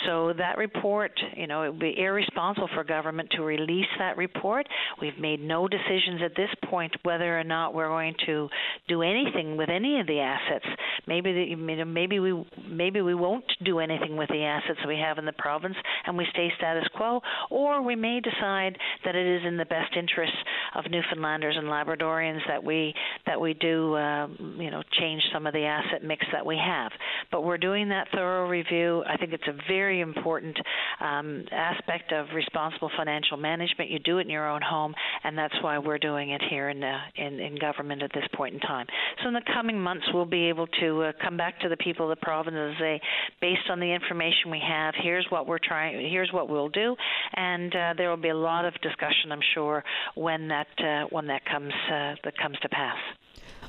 [0.07, 4.17] So that report, you know, it would be irresponsible responsible for government to release that
[4.17, 4.67] report.
[5.01, 8.49] We've made no decisions at this point whether or not we're going to
[8.89, 10.65] do anything with any of the assets.
[11.07, 15.25] Maybe the, maybe we maybe we won't do anything with the assets we have in
[15.25, 19.57] the province and we stay status quo, or we may decide that it is in
[19.57, 20.37] the best interests
[20.75, 22.95] of Newfoundlanders and Labradorians that we
[23.27, 26.93] that we do uh, you know change some of the asset mix that we have.
[27.31, 29.03] But we're doing that thorough review.
[29.09, 30.57] I think it's a very important
[31.01, 33.91] um, aspect of responsible financial management.
[33.91, 36.83] You do it in your own home, and that's why we're doing it here in
[36.83, 38.87] uh, in, in government at this point in time.
[39.23, 42.11] So in the coming months, we'll be able to uh, come back to the people
[42.11, 43.01] of the province and say,
[43.41, 46.97] based on the information we have, here's what we're trying, here's what we'll do,
[47.35, 51.27] and uh, there will be a lot of discussion, I'm sure, when that uh, when
[51.27, 52.99] that comes uh, that comes to pass.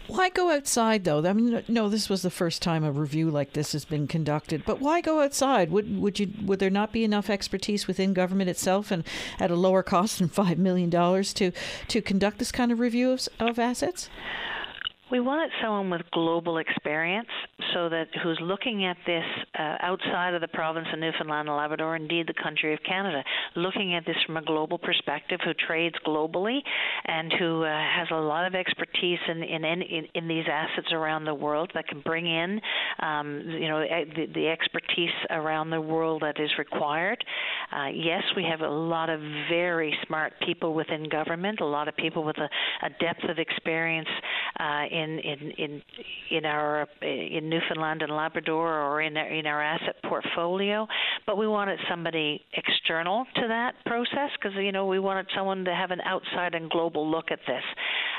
[0.08, 1.25] Why go outside though?
[1.25, 4.63] I mean, no, this was the first time a review like this has been conducted.
[4.65, 5.71] But why go outside?
[5.71, 9.06] Would would you would there not be enough expertise within government itself and
[9.39, 11.51] at a lower cost than five million dollars to
[11.88, 14.10] to conduct this kind of review of, of assets?
[15.13, 17.28] We wanted someone with global experience,
[17.76, 19.23] so that who's looking at this
[19.60, 23.23] uh, outside of the province of Newfoundland and Labrador, indeed the country of Canada,
[23.56, 26.58] looking at this from a global perspective, who trades globally,
[27.06, 31.26] and who uh, has a lot of expertise in in, in in these assets around
[31.26, 32.60] the world that can bring in,
[32.99, 33.82] um, you know,
[34.15, 37.23] the, the expertise around the world that is required.
[37.71, 41.95] Uh, yes, we have a lot of very smart people within government, a lot of
[41.97, 42.49] people with a,
[42.84, 44.10] a depth of experience
[44.60, 45.81] uh, in in in in
[46.31, 50.87] in our in Newfoundland and Labrador or in our, in our asset portfolio,
[51.25, 55.73] but we wanted somebody external to that process because you know we wanted someone to
[55.73, 57.63] have an outside and global look at this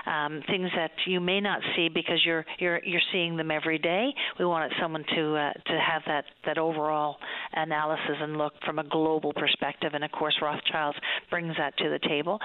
[0.06, 4.12] um, things that you may not see because you're you're you're seeing them every day.
[4.38, 7.16] We wanted someone to uh, to have that that overall
[7.54, 10.98] analysis and look from a global perspective, and of course Rothschilds
[11.30, 12.38] brings that to the table.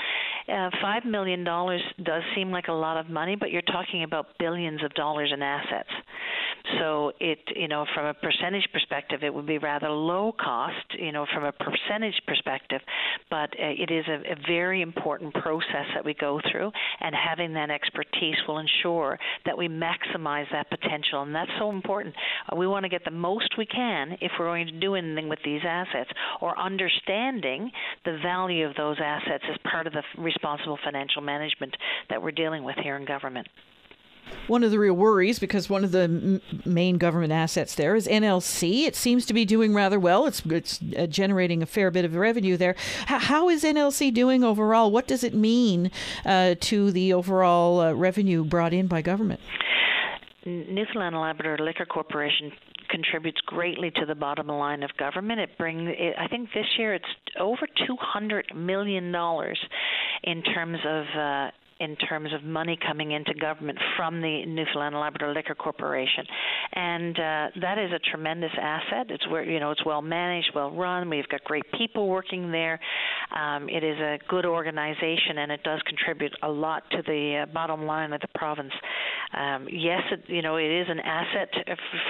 [0.48, 4.28] Uh, Five million dollars does seem like a lot of money, but you're talking about
[4.40, 5.90] billions of dollars in assets.
[6.80, 11.12] So it, you know, from a percentage perspective, it would be rather low cost, you
[11.12, 12.82] know, from a percentage perspective,
[13.30, 17.54] but uh, it is a, a very important process that we go through, and having
[17.54, 22.14] that expertise will ensure that we maximize that potential, and that's so important.
[22.52, 25.30] Uh, we want to get the most we can if we're going to do anything
[25.30, 26.10] with these assets,
[26.42, 27.72] or understanding
[28.06, 31.76] the value of those assets as part of the responsible financial management
[32.10, 33.48] that we're dealing with here in government
[34.48, 38.08] one of the real worries because one of the m- main government assets there is
[38.08, 38.86] NLC.
[38.86, 40.26] It seems to be doing rather well.
[40.26, 42.76] It's it's uh, generating a fair bit of revenue there.
[43.02, 44.92] H- how is NLC doing overall?
[44.92, 45.92] What does it mean
[46.26, 49.40] uh, to the overall uh, revenue brought in by government?
[50.46, 52.52] Newfoundland and Labrador Liquor Corporation
[52.90, 55.40] contributes greatly to the bottom line of government.
[55.40, 57.06] It brings, it, I think, this year it's
[57.40, 59.60] over two hundred million dollars
[60.24, 65.02] in terms of uh, in terms of money coming into government from the Newfoundland and
[65.02, 66.26] Labrador Liquor Corporation,
[66.74, 69.08] and uh, that is a tremendous asset.
[69.10, 71.10] It's where you know it's well managed, well run.
[71.10, 72.80] We've got great people working there.
[73.36, 77.54] Um, it is a good organization, and it does contribute a lot to the uh,
[77.54, 78.74] bottom line of the province.
[79.38, 81.50] Um, yes, it, you know it is an asset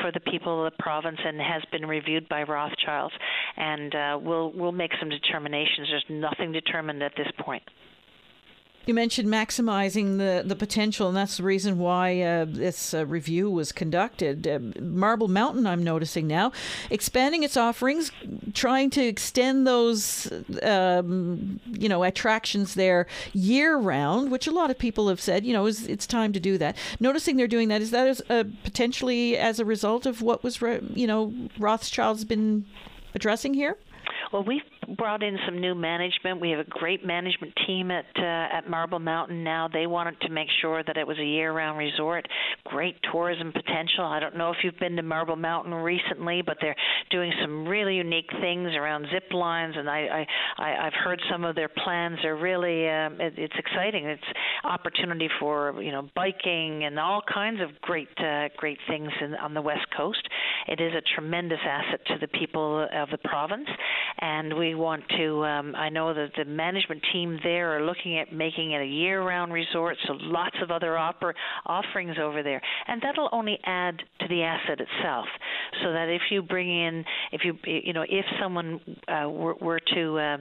[0.02, 3.14] for the people of the province, and has been reviewed by Rothschilds,
[3.58, 5.90] and uh, we'll we'll make some determinations.
[5.90, 7.64] There's nothing determined at this point.
[8.90, 13.48] You mentioned maximizing the, the potential, and that's the reason why uh, this uh, review
[13.48, 14.48] was conducted.
[14.48, 16.52] Uh, Marble Mountain, I'm noticing now,
[16.90, 18.12] expanding its offerings,
[18.56, 24.80] trying to extend those, um, you know, attractions there year round, which a lot of
[24.80, 26.76] people have said, you know, is, it's time to do that.
[27.00, 30.60] Noticing they're doing that, is that as, uh, potentially as a result of what was,
[30.96, 32.66] you know, Rothschild's been
[33.14, 33.78] addressing here?
[34.34, 34.64] Well, we've
[34.98, 36.40] brought in some new management.
[36.40, 39.68] We have a great management team at uh, at Marble Mountain now.
[39.72, 42.28] They wanted to make sure that it was a year-round resort.
[42.66, 44.06] Great tourism potential.
[44.06, 46.76] I don't know if you've been to Marble Mountain recently, but they're
[47.12, 50.26] doing some really unique things around zip lines, and I,
[50.58, 54.06] I, I I've heard some of their plans are really um, it, it's exciting.
[54.06, 54.24] It's
[54.64, 59.54] opportunity for you know biking and all kinds of great uh, great things in, on
[59.54, 60.28] the west coast.
[60.68, 63.68] It is a tremendous asset to the people of the province,
[64.20, 65.46] and we want to.
[65.46, 69.52] Um, I know that the management team there are looking at making it a year-round
[69.52, 71.34] resort, so lots of other oper-
[71.66, 75.26] offerings over there, and that'll only add to the asset itself.
[75.84, 79.80] So that if you bring in, if you you know, if someone uh, were, were
[79.96, 80.38] to uh,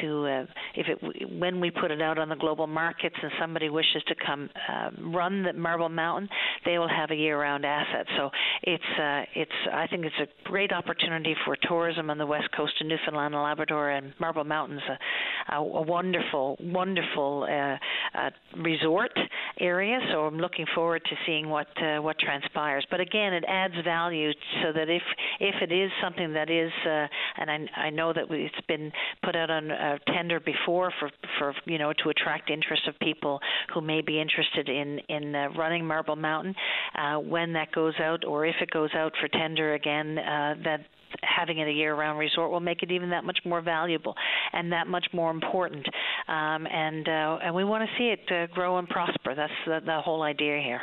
[0.00, 3.68] to uh, if it when we put it out on the global markets and somebody
[3.68, 6.28] wishes to come uh, run the Marble Mountain,
[6.64, 8.06] they will have a year-round asset.
[8.16, 8.30] So
[8.62, 12.72] it's uh, it's I think it's a great opportunity for tourism on the west coast
[12.80, 17.76] of Newfoundland and Labrador and Marble Mountains, a, a, a wonderful, wonderful uh,
[18.18, 19.12] uh, resort
[19.60, 19.98] area.
[20.12, 22.86] So I'm looking forward to seeing what uh, what transpires.
[22.90, 24.30] But again, it adds value
[24.62, 25.02] so that if
[25.40, 27.06] if it is something that is, uh,
[27.38, 28.92] and I, I know that it's been
[29.24, 33.40] put out on a tender before for for you know to attract interest of people
[33.72, 36.54] who may be interested in in uh, running Marble Mountain.
[36.94, 40.80] Uh, when that goes out, or if it goes out for tender again, uh, that
[41.22, 44.14] having it a year-round resort will make it even that much more valuable
[44.52, 45.86] and that much more important.
[46.28, 49.34] Um, and uh, and we want to see it uh, grow and prosper.
[49.34, 50.80] That's the, the whole idea here.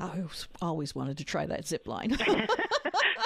[0.00, 0.22] I
[0.62, 2.16] always wanted to try that zip line.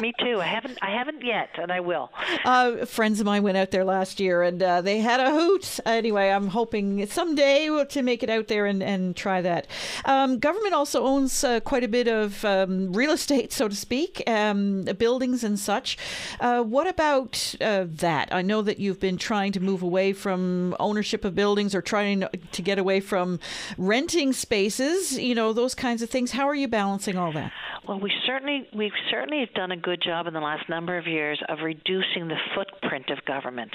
[0.01, 0.41] Me too.
[0.41, 0.79] I haven't.
[0.83, 2.11] I haven't yet, and I will.
[2.45, 5.79] Uh, friends of mine went out there last year, and uh, they had a hoot.
[5.87, 9.69] Anyway, I'm hoping someday to make it out there and, and try that.
[10.05, 14.23] Um, government also owns uh, quite a bit of um, real estate, so to speak,
[14.27, 15.97] um, buildings and such.
[16.41, 18.35] Uh, what about uh, that?
[18.35, 22.25] I know that you've been trying to move away from ownership of buildings or trying
[22.51, 23.39] to get away from
[23.79, 25.17] renting spaces.
[25.19, 26.33] You know those kinds of things.
[26.33, 27.53] How are you balancing all that?
[27.87, 31.07] Well, we certainly we certainly have done a good job in the last number of
[31.07, 33.73] years of reducing the footprint of government.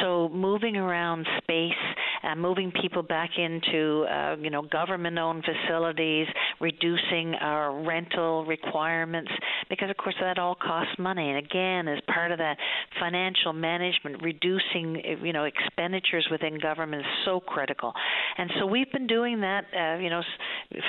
[0.00, 1.72] So moving around space,
[2.22, 6.26] and moving people back into uh, you know government-owned facilities,
[6.60, 9.30] reducing our rental requirements,
[9.68, 11.28] because of course that all costs money.
[11.28, 12.56] And again, as part of that
[13.00, 17.92] financial management, reducing you know expenditures within government is so critical.
[18.36, 20.22] And so we've been doing that, uh, you know,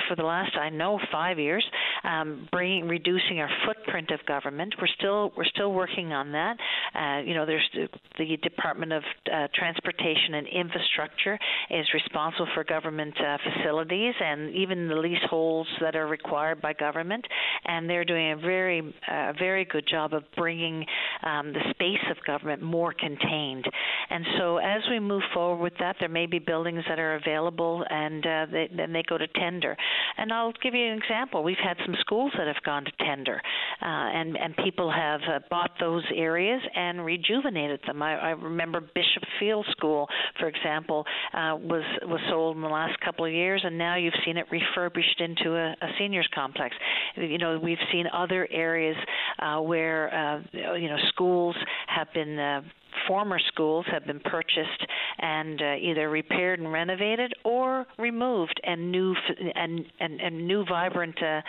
[0.08, 1.64] for the last I know five years,
[2.04, 4.74] um, bringing reducing our footprint of government.
[4.80, 6.56] We're still we're still working on that.
[6.94, 7.88] Uh, you know, there's the,
[8.18, 11.38] the Department of uh, Transportation and Infrastructure
[11.70, 17.24] is responsible for government uh, facilities and even the leaseholds that are required by government,
[17.64, 20.84] and they're doing a very uh, very good job of bringing
[21.22, 23.64] um, the space of government more contained.
[24.10, 27.84] And so as we move forward with that, there may be buildings that are available,
[27.88, 29.76] and uh, they, then they go to tender.
[30.16, 31.19] And I'll give you an example.
[31.42, 33.40] We've had some schools that have gone to tender,
[33.82, 38.02] uh, and and people have uh, bought those areas and rejuvenated them.
[38.02, 42.98] I, I remember Bishop Field School, for example, uh, was was sold in the last
[43.00, 46.74] couple of years, and now you've seen it refurbished into a, a seniors complex.
[47.16, 48.96] You know, we've seen other areas
[49.38, 51.56] uh, where uh, you know schools
[51.86, 52.62] have been uh,
[53.06, 54.86] former schools have been purchased
[55.18, 59.14] and uh, either repaired and renovated or removed, and new
[59.54, 61.40] and and, and new vibrant uh,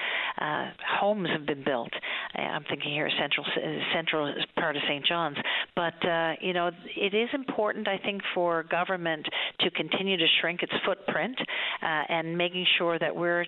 [0.43, 1.91] uh, homes have been built.
[2.35, 3.45] I'm thinking here central
[3.93, 5.05] central part of St.
[5.05, 5.37] John's,
[5.75, 9.25] but uh, you know it is important, I think, for government
[9.61, 13.45] to continue to shrink its footprint uh, and making sure that we're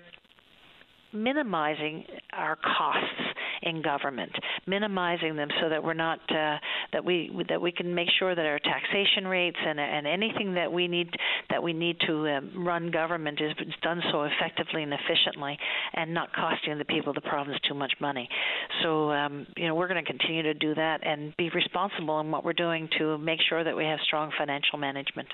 [1.12, 4.32] minimizing our costs in government,
[4.66, 6.56] minimizing them so that we're not uh,
[6.92, 10.70] that we that we can make sure that our taxation rates and and anything that
[10.70, 11.10] we need
[11.50, 15.58] that we need to um, run government is done so effectively and efficiently,
[15.94, 18.28] and not costing the people of the province too much money.
[18.82, 22.30] so um, you know we're going to continue to do that and be responsible in
[22.30, 25.28] what we're doing to make sure that we have strong financial management.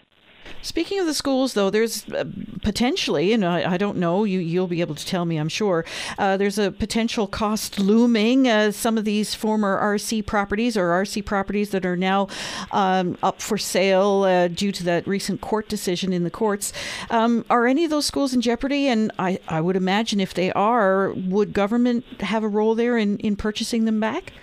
[0.63, 2.25] Speaking of the schools, though, there's uh,
[2.63, 5.87] potentially, and I, I, don't know, you, you'll be able to tell me, I'm sure,
[6.19, 8.47] uh, there's a potential cost looming.
[8.47, 12.29] Uh, some of these former RC properties or RC properties that are now
[12.73, 16.75] um, up for sale uh, due to that recent court decision in the courts.
[17.11, 18.87] Um, are any of those schools in jeopardy?
[18.87, 23.17] And I, I would imagine if they are, would government have a role there in,
[23.19, 24.35] in purchasing them back?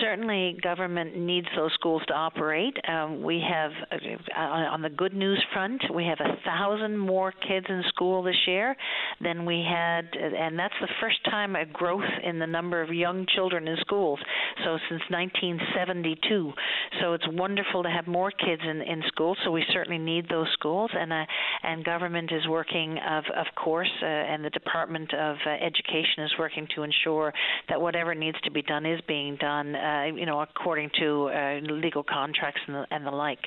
[0.00, 2.76] Certainly government needs those schools to operate.
[2.88, 7.66] Um, we have, uh, on the good news front, we have a thousand more kids
[7.68, 8.76] in school this year
[9.20, 13.26] than we had, and that's the first time a growth in the number of young
[13.34, 14.18] children in schools.
[14.64, 16.52] So since 1972.
[17.00, 19.36] So it's wonderful to have more kids in in school.
[19.44, 21.24] So we certainly need those schools, and uh,
[21.62, 26.32] and government is working, of of course, uh, and the Department of uh, Education is
[26.38, 27.32] working to ensure
[27.68, 31.60] that whatever needs to be done is being done uh, you know, according to uh,
[31.62, 33.40] legal contracts and the, and the like.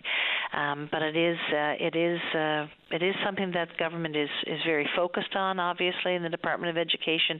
[0.53, 4.59] Um, but it is uh, it is uh, it is something that government is is
[4.65, 7.39] very focused on, obviously, in the Department of Education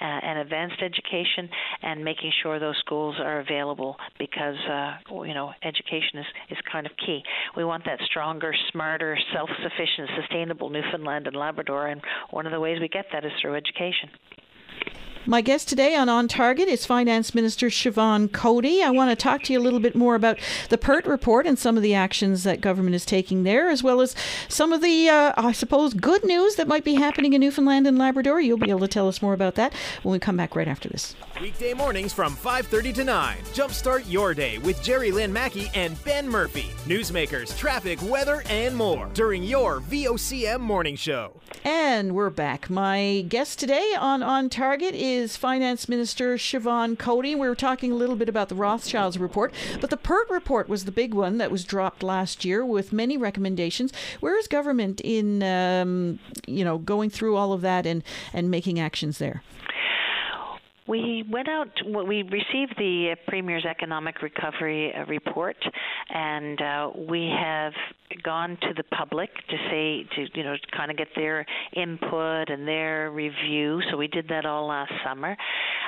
[0.00, 1.48] uh, and Advanced Education,
[1.82, 6.86] and making sure those schools are available because uh, you know education is is kind
[6.86, 7.22] of key.
[7.56, 12.78] We want that stronger, smarter, self-sufficient, sustainable Newfoundland and Labrador, and one of the ways
[12.80, 14.10] we get that is through education.
[15.26, 18.82] My guest today on On Target is Finance Minister Siobhan Coady.
[18.82, 20.38] I want to talk to you a little bit more about
[20.70, 24.00] the PERT report and some of the actions that government is taking there, as well
[24.00, 24.16] as
[24.48, 27.98] some of the, uh, I suppose, good news that might be happening in Newfoundland and
[27.98, 28.40] Labrador.
[28.40, 30.88] You'll be able to tell us more about that when we come back right after
[30.88, 31.14] this.
[31.38, 33.36] Weekday mornings from 5:30 to 9.
[33.52, 36.70] Jumpstart your day with Jerry Lynn Mackey and Ben Murphy.
[36.86, 41.32] Newsmakers, traffic, weather, and more during your VOCM morning show.
[41.62, 42.70] And we're back.
[42.70, 47.34] My guest today on On Target is is Finance Minister Siobhan Coady.
[47.34, 50.84] We were talking a little bit about the Rothschilds report, but the PERT report was
[50.84, 53.92] the big one that was dropped last year with many recommendations.
[54.20, 58.78] Where is government in, um, you know, going through all of that and, and making
[58.78, 59.42] actions there?
[60.86, 65.56] We went out, we received the Premier's Economic Recovery Report,
[66.08, 67.72] and uh, we have
[68.22, 72.66] gone to the public to say, to, you know, kind of get their input and
[72.66, 73.80] their review.
[73.90, 75.36] So we did that all last summer.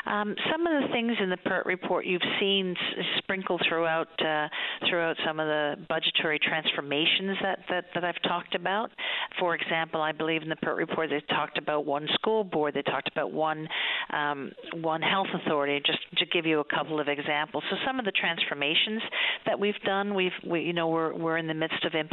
[0.07, 2.75] Um, some of the things in the PERT report you've seen
[3.19, 4.49] sprinkled throughout uh,
[4.89, 8.91] throughout some of the budgetary transformations that, that, that I've talked about.
[9.39, 12.83] For example, I believe in the PERT report they talked about one school board, they
[12.83, 13.69] talked about one
[14.13, 14.51] um,
[14.81, 15.81] one health authority.
[15.85, 17.63] Just to give you a couple of examples.
[17.71, 19.03] So some of the transformations
[19.47, 22.12] that we've done, we've we, you know we're we're in the midst of implementing.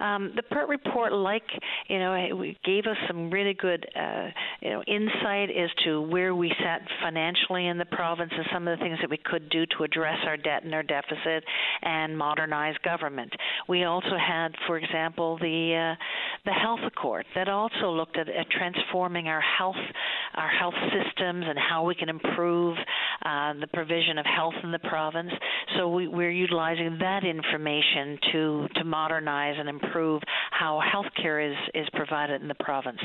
[0.00, 1.44] Um, the PERT report, like
[1.88, 4.28] you know, gave us some really good uh,
[4.60, 8.78] you know insight as to where we sat financially in the province and some of
[8.78, 11.44] the things that we could do to address our debt and our deficit
[11.82, 13.32] and modernize government.
[13.68, 16.04] We also had, for example, the uh,
[16.44, 19.76] the health accord that also looked at, at transforming our health
[20.34, 22.76] our health systems and how we can improve
[23.24, 25.30] uh, the provision of health in the province.
[25.76, 31.88] So we, we're utilizing that information to to modernize and improve how healthcare is is
[31.94, 32.98] provided in the province.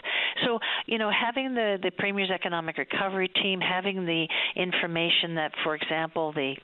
[0.46, 5.76] So you know, having the the Premier's Economic Recovery team, having the information that, for
[5.76, 6.56] example, the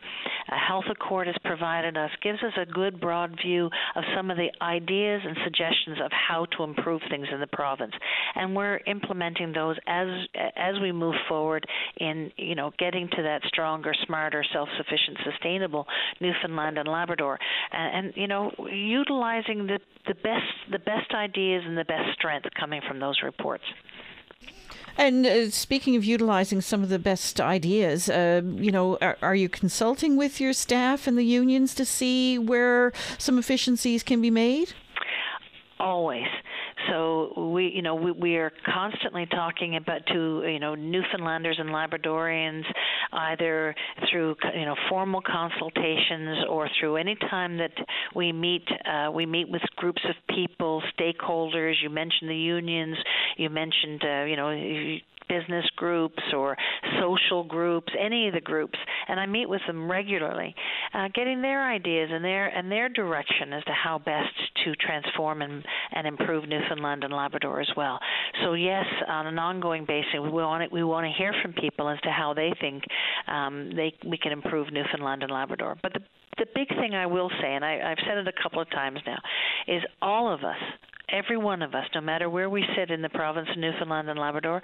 [0.51, 4.37] uh, Health Accord has provided us, gives us a good broad view of some of
[4.37, 7.93] the ideas and suggestions of how to improve things in the province,
[8.35, 10.07] and we're implementing those as
[10.55, 11.65] as we move forward
[11.97, 15.85] in you know getting to that stronger, smarter, self-sufficient, sustainable
[16.19, 17.39] Newfoundland and Labrador,
[17.71, 18.51] and, and you know
[18.83, 23.63] utilizing the the best the best ideas and the best strength coming from those reports.
[24.97, 29.33] And uh, speaking of utilizing some of the best ideas, uh, you know, are, are,
[29.33, 34.29] you consulting with your staff and the unions to see where some efficiencies can be
[34.29, 34.73] made?
[35.79, 36.27] Always.
[36.89, 41.69] So we, you know, we, we are constantly talking about to, you know, Newfoundlanders and
[41.69, 42.63] Labradorians,
[43.11, 43.75] either
[44.09, 47.71] through, you know, formal consultations or through any time that
[48.15, 48.67] we meet.
[48.85, 51.73] Uh, we meet with groups of people, stakeholders.
[51.81, 52.97] You mentioned the unions.
[53.37, 56.55] You mentioned, uh, you know, business groups or
[56.99, 58.77] social groups, any of the groups,
[59.07, 60.53] and I meet with them regularly,
[60.93, 64.33] uh, getting their ideas and their and their direction as to how best
[64.65, 67.99] to transform and, and improve Newfoundland and Labrador as well.
[68.43, 71.89] So yes, on an ongoing basis, we want it, we want to hear from people
[71.89, 72.83] as to how they think
[73.27, 75.77] um, they we can improve Newfoundland and Labrador.
[75.81, 76.01] But the
[76.37, 78.99] the big thing I will say, and I, I've said it a couple of times
[79.05, 79.19] now,
[79.67, 80.57] is all of us
[81.13, 84.19] every one of us, no matter where we sit in the province of Newfoundland and
[84.19, 84.61] Labrador,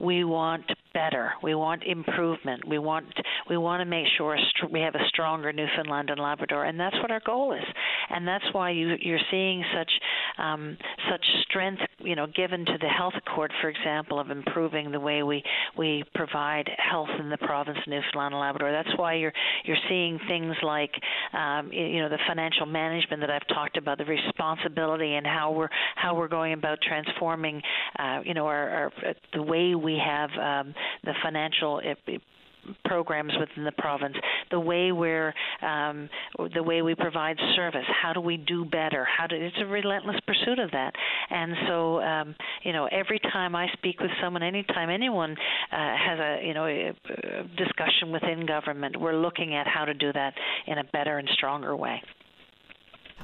[0.00, 0.64] we want
[0.94, 1.32] better.
[1.42, 2.66] We want improvement.
[2.66, 3.06] We want
[3.50, 4.38] we want to make sure
[4.70, 7.64] we have a stronger Newfoundland and Labrador, and that's what our goal is.
[8.10, 9.90] And that's why you you're seeing such
[10.38, 10.78] um,
[11.10, 15.22] such strength, you know, given to the health accord, for example, of improving the way
[15.22, 15.42] we
[15.76, 18.72] we provide health in the province of Newfoundland and Labrador.
[18.72, 19.32] That's why you're
[19.64, 20.92] you're seeing things like
[21.32, 25.68] um, you know the financial management that I've talked about, the responsibility, and how we're
[25.96, 27.60] how we're going about transforming,
[27.98, 28.92] uh, you know, our, our
[29.32, 30.74] the way we have um,
[31.04, 31.80] the financial
[32.84, 34.16] programs within the province,
[34.50, 36.08] the way we're um,
[36.54, 37.84] the way we provide service.
[38.02, 39.04] How do we do better?
[39.04, 40.92] How do it's a relentless pursuit of that.
[41.30, 46.18] And so, um, you know, every time I speak with someone, anytime anyone uh, has
[46.18, 50.34] a you know a, a discussion within government, we're looking at how to do that
[50.66, 52.00] in a better and stronger way.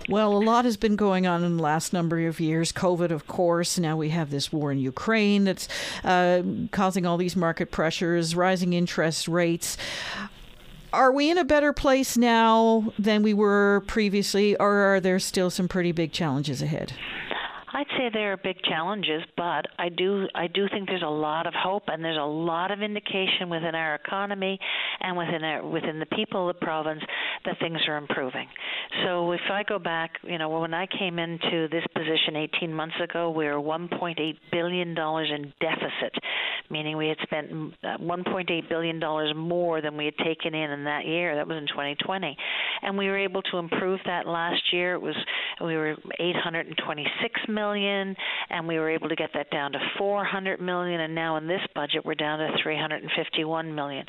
[0.09, 2.73] Well, a lot has been going on in the last number of years.
[2.73, 3.79] COVID, of course.
[3.79, 5.69] Now we have this war in Ukraine that's
[6.03, 6.43] uh,
[6.73, 9.77] causing all these market pressures, rising interest rates.
[10.93, 15.49] Are we in a better place now than we were previously, or are there still
[15.51, 16.93] some pretty big challenges ahead?
[17.81, 21.47] I'd say there are big challenges, but I do I do think there's a lot
[21.47, 24.59] of hope and there's a lot of indication within our economy
[25.01, 27.01] and within our within the people of the province
[27.47, 28.49] that things are improving.
[29.03, 32.97] So if I go back, you know, when I came into this position 18 months
[33.03, 34.17] ago, we were 1.8
[34.53, 36.13] billion dollars in deficit,
[36.69, 37.51] meaning we had spent
[37.83, 41.35] uh, 1.8 billion dollars more than we had taken in in that year.
[41.35, 42.37] That was in 2020,
[42.83, 44.97] and we were able to improve that last year.
[44.97, 45.17] It was
[45.65, 48.17] we were 826 million million,
[48.51, 51.61] and we were able to get that down to 400 million, and now in this
[51.75, 54.05] budget we're down to 351 million.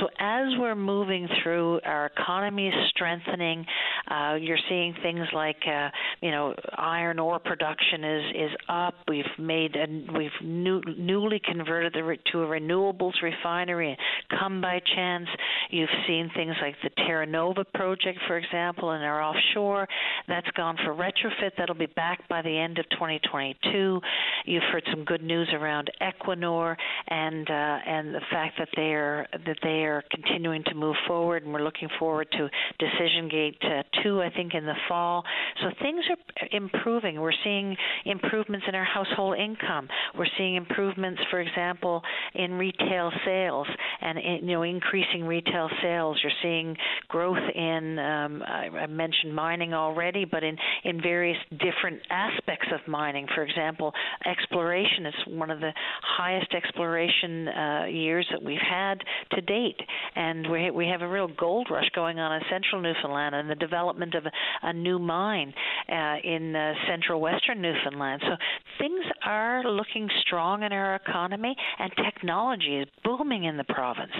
[0.00, 3.64] So as we're moving through, our economy is strengthening.
[4.10, 5.88] Uh, you're seeing things like, uh,
[6.20, 8.94] you know, iron ore production is is up.
[9.08, 9.86] We've made a,
[10.16, 13.96] we've new, newly converted to a renewables refinery.
[14.38, 15.28] Come by chance,
[15.70, 19.86] you've seen things like the Terra Nova project, for example, in our offshore.
[20.28, 21.52] That's gone for retrofit.
[21.56, 24.00] That'll be back by the end of 2022.
[24.46, 26.76] You've heard some good news around Equinor
[27.08, 31.44] and uh, and the fact that they are that they are continuing to move forward,
[31.44, 32.48] and we're looking forward to
[32.78, 35.24] Decision Gate uh, two, I think, in the fall.
[35.62, 37.20] So things are improving.
[37.20, 39.88] We're seeing improvements in our household income.
[40.16, 42.02] We're seeing improvements, for example,
[42.34, 43.66] in retail sales
[44.00, 46.18] and in, you know increasing retail sales.
[46.22, 46.76] You're seeing
[47.08, 52.80] growth in um, I, I mentioned mining already, but in in various different aspects of
[52.88, 53.26] mining.
[53.34, 53.92] For example,
[54.26, 55.72] exploration is one of the
[56.02, 59.00] highest exploration uh, years that we've had
[59.32, 59.80] to date,
[60.16, 63.54] and we we have a real gold rush going on in central Newfoundland and the
[63.54, 64.32] development of a,
[64.62, 65.52] a new mine
[65.88, 68.22] uh, in uh, central western Newfoundland.
[68.24, 68.36] So
[68.78, 74.12] things are looking strong in our economy, and technology is booming in the province.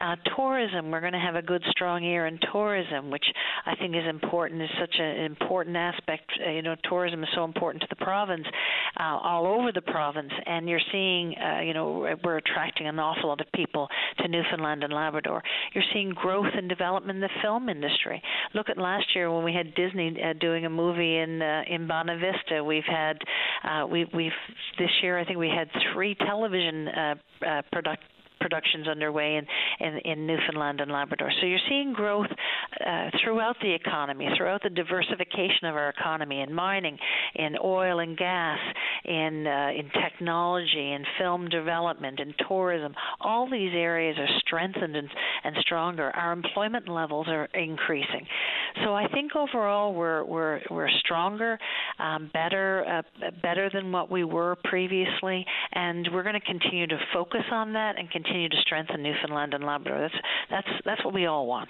[0.00, 3.24] Uh, tourism, we're going to have a good, strong year in tourism, which
[3.66, 4.62] I think is important.
[4.62, 6.30] is such an important aspect.
[6.44, 8.46] Uh, you know, tourism is so important to the province,
[8.98, 13.28] uh, all over the province, and you're seeing, uh, you know, we're attracting an awful
[13.28, 13.88] lot of people
[14.18, 15.42] to Newfoundland and Labrador.
[15.74, 18.22] You're seeing growth and development in the film industry.
[18.54, 21.86] Look at last year when we had Disney uh, doing a movie in uh, in
[21.86, 22.64] Bonavista.
[22.64, 23.18] We've had
[23.64, 24.32] uh, we we've
[24.78, 27.14] this year I think we had three television uh,
[27.46, 28.02] uh, product
[28.40, 29.46] productions underway in,
[29.86, 31.30] in, in Newfoundland and Labrador.
[31.40, 32.30] So you're seeing growth
[32.86, 36.98] uh, throughout the economy, throughout the diversification of our economy in mining,
[37.34, 38.58] in oil and gas,
[39.04, 42.94] in uh, in technology, in film development, in tourism.
[43.20, 45.08] All these areas are strengthened and,
[45.44, 46.10] and stronger.
[46.10, 48.26] Our employment levels are increasing.
[48.84, 51.58] So I think overall we're we're we're stronger,
[51.98, 56.98] um, better uh, better than what we were previously, and we're going to continue to
[57.12, 60.00] focus on that and continue to strengthen Newfoundland and Labrador.
[60.00, 60.14] That's
[60.50, 61.68] that's that's what we all want.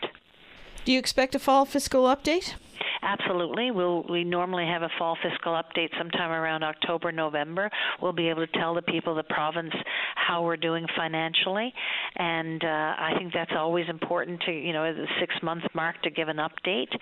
[0.85, 2.55] Do you expect a fall fiscal update?
[3.03, 3.70] Absolutely.
[3.70, 7.70] We'll we normally have a fall fiscal update sometime around October, November.
[8.03, 9.72] We'll be able to tell the people of the province
[10.16, 11.72] how we're doing financially,
[12.16, 16.11] and uh, I think that's always important to you know the six month mark to
[16.11, 16.92] give an update,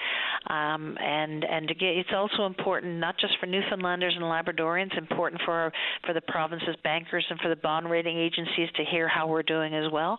[0.53, 5.43] um, and and to get it's also important not just for Newfoundlanders and Labradorians, important
[5.45, 5.73] for
[6.07, 9.75] for the province's bankers and for the bond rating agencies to hear how we're doing
[9.75, 10.17] as well.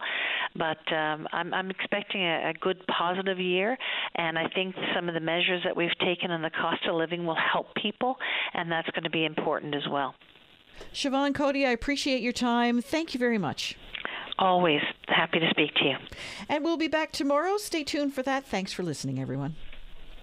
[0.55, 3.77] But um, I'm I'm expecting a, a good positive year,
[4.15, 7.27] and I think some of the measures that we've taken on the cost of living
[7.27, 8.17] will help people,
[8.55, 10.15] and that's going to be important as well.
[10.91, 12.81] Siobhan Coady, I appreciate your time.
[12.81, 13.77] Thank you very much.
[14.39, 15.95] Always happy to speak to you.
[16.47, 17.57] And we'll be back tomorrow.
[17.57, 18.45] Stay tuned for that.
[18.45, 19.57] Thanks for listening, everyone.